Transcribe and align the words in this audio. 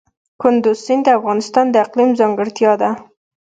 کندز 0.41 0.77
سیند 0.85 1.03
د 1.05 1.09
افغانستان 1.19 1.65
د 1.71 1.75
اقلیم 1.85 2.09
ځانګړتیا 2.19 2.71
ده. 2.81 2.89